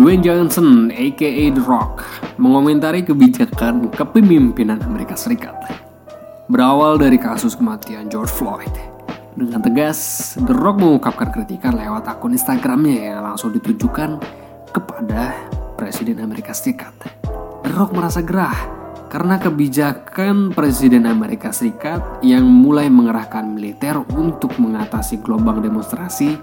[0.00, 2.00] Dwayne Johnson, aka The Rock,
[2.40, 5.52] mengomentari kebijakan kepemimpinan Amerika Serikat.
[6.48, 8.72] Berawal dari kasus kematian George Floyd.
[9.36, 14.16] Dengan tegas, The Rock mengungkapkan kritikan lewat akun Instagramnya yang langsung ditujukan
[14.72, 15.36] kepada
[15.76, 16.96] Presiden Amerika Serikat.
[17.60, 18.56] The Rock merasa gerah
[19.12, 26.40] karena kebijakan Presiden Amerika Serikat yang mulai mengerahkan militer untuk mengatasi gelombang demonstrasi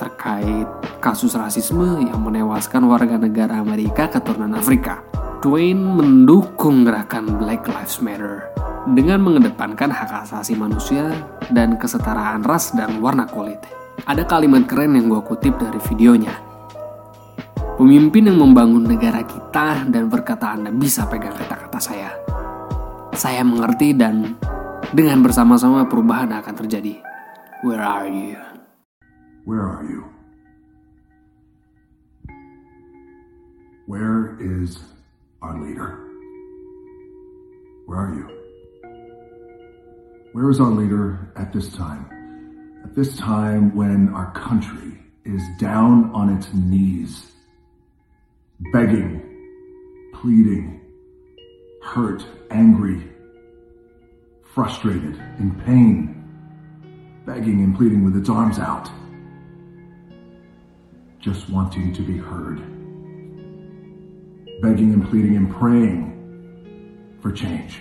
[0.00, 0.64] terkait
[1.04, 5.04] kasus rasisme yang menewaskan warga negara Amerika keturunan Afrika.
[5.44, 8.48] Dwayne mendukung gerakan Black Lives Matter
[8.96, 11.12] dengan mengedepankan hak asasi manusia
[11.52, 13.60] dan kesetaraan ras dan warna kulit.
[14.08, 16.32] Ada kalimat keren yang gue kutip dari videonya.
[17.76, 22.12] Pemimpin yang membangun negara kita dan berkata Anda bisa pegang kata-kata saya.
[23.16, 24.36] Saya mengerti dan
[24.92, 27.00] dengan bersama-sama perubahan akan terjadi.
[27.64, 28.49] Where are you?
[29.44, 30.04] Where are you?
[33.86, 34.78] Where is
[35.40, 35.98] our leader?
[37.86, 38.28] Where are you?
[40.32, 42.06] Where is our leader at this time?
[42.84, 47.32] At this time when our country is down on its knees,
[48.72, 49.22] begging,
[50.14, 50.82] pleading,
[51.82, 53.02] hurt, angry,
[54.54, 56.22] frustrated, in pain,
[57.24, 58.90] begging and pleading with its arms out
[61.20, 62.58] just wanting to be heard,
[64.62, 67.78] begging and pleading and praying for change.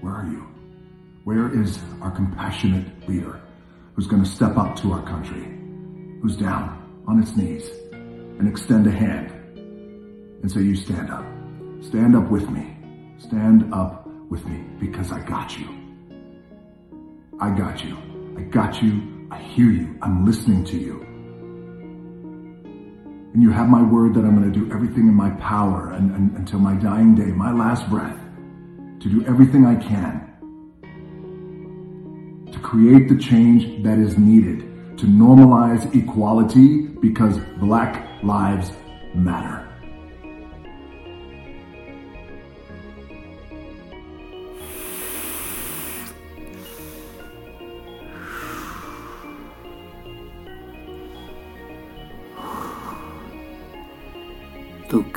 [0.00, 0.46] Where are you?
[1.24, 3.40] Where is our compassionate leader
[3.94, 5.42] who's going to step up to our country,
[6.22, 9.30] who's down on its knees and extend a hand
[10.42, 11.24] and say, You stand up.
[11.80, 12.76] Stand up with me.
[13.18, 15.68] Stand up with me because I got you.
[17.40, 17.96] I got you.
[18.36, 19.98] I got you I hear you.
[20.02, 21.00] I'm listening to you.
[23.32, 26.14] And you have my word that I'm going to do everything in my power and,
[26.14, 28.18] and, until my dying day, my last breath,
[29.00, 30.28] to do everything I can
[32.52, 38.70] to create the change that is needed to normalize equality because black lives
[39.14, 39.71] matter.
[54.92, 55.08] Tuh,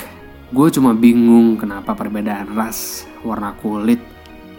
[0.55, 3.99] gue cuma bingung kenapa perbedaan ras, warna kulit,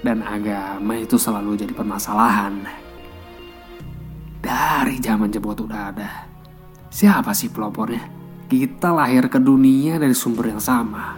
[0.05, 2.61] dan agama itu selalu jadi permasalahan.
[4.45, 6.29] Dari zaman jebot udah ada.
[6.93, 8.05] Siapa sih pelopornya?
[8.45, 11.17] Kita lahir ke dunia dari sumber yang sama.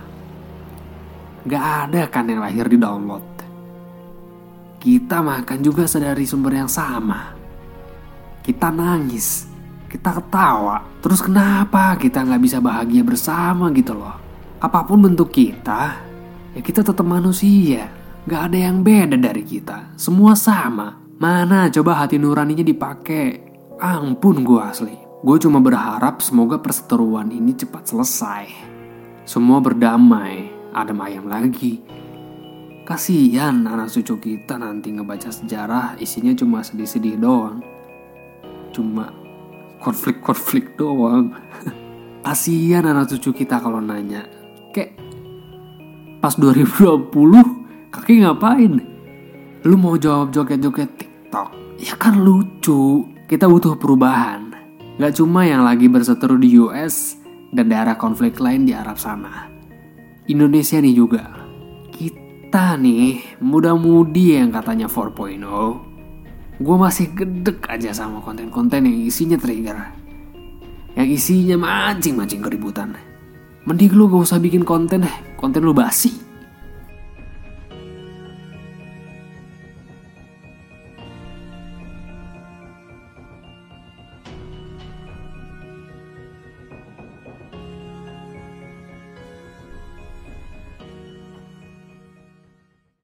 [1.42, 3.26] Gak ada kan yang lahir di download.
[4.78, 7.34] Kita makan juga sedari sumber yang sama.
[8.47, 9.57] Kita nangis,
[9.88, 10.84] kita ketawa.
[11.00, 14.15] Terus kenapa kita nggak bisa bahagia bersama gitu loh?
[14.60, 15.82] Apa pun bentuk kita,
[16.53, 17.88] ya kita tetap manusia.
[18.28, 19.97] Gak ada yang beda dari kita.
[19.97, 21.00] Semua sama.
[21.16, 23.41] Mana coba hati nuraninya dipakai?
[23.81, 24.93] Ampun gue asli.
[25.25, 28.44] Gue cuma berharap semoga perseteruan ini cepat selesai.
[29.25, 31.81] Semua berdamai, adem ayam lagi.
[32.84, 37.65] Kasihan anak cucu kita nanti ngebaca sejarah isinya cuma sedih-sedih doang.
[38.76, 39.09] Cuma
[39.81, 41.34] konflik-konflik doang.
[42.27, 44.27] Kasihan anak cucu kita kalau nanya.
[44.75, 45.00] Kayak
[46.21, 47.09] pas 2020
[47.88, 48.84] kaki ngapain?
[49.65, 51.81] Lu mau jawab joget-joget TikTok?
[51.81, 53.06] Ya kan lucu.
[53.28, 54.53] Kita butuh perubahan.
[54.99, 57.17] Gak cuma yang lagi berseteru di US
[57.55, 59.47] dan daerah konflik lain di Arab sana.
[60.28, 61.25] Indonesia nih juga.
[61.94, 65.88] Kita nih muda-mudi yang katanya 4.0
[66.58, 69.78] gue masih gedek aja sama konten-konten yang isinya trigger.
[70.98, 72.98] Yang isinya mancing-mancing keributan.
[73.62, 76.28] Mending lu gak usah bikin konten deh, konten lu basi.